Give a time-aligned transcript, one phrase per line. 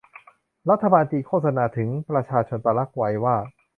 [0.69, 3.35] รัฐบาลจีนโฆษณาถึงประชาชนปารากวัยว่า